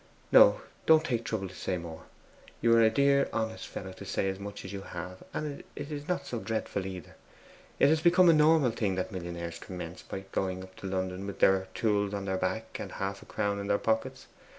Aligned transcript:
'No; 0.31 0.61
don't 0.87 1.05
take 1.05 1.23
trouble 1.23 1.47
to 1.47 1.53
say 1.53 1.77
more. 1.77 2.05
You 2.59 2.75
are 2.75 2.81
a 2.81 2.89
dear 2.89 3.29
honest 3.31 3.67
fellow 3.67 3.91
to 3.93 4.03
say 4.03 4.33
so 4.33 4.39
much 4.41 4.65
as 4.65 4.73
you 4.73 4.81
have; 4.81 5.21
and 5.31 5.63
it 5.75 5.91
is 5.91 6.07
not 6.07 6.25
so 6.25 6.39
dreadful 6.39 6.87
either. 6.87 7.15
It 7.77 7.87
has 7.87 8.01
become 8.01 8.27
a 8.27 8.33
normal 8.33 8.71
thing 8.71 8.95
that 8.95 9.11
millionaires 9.11 9.59
commence 9.59 10.01
by 10.01 10.21
going 10.31 10.63
up 10.63 10.75
to 10.77 10.87
London 10.87 11.27
with 11.27 11.37
their 11.37 11.67
tools 11.75 12.15
at 12.15 12.25
their 12.25 12.37
back, 12.37 12.79
and 12.79 12.93
half 12.93 13.21
a 13.21 13.27
crown 13.27 13.59
in 13.59 13.67
their 13.67 13.77
pockets. 13.77 14.25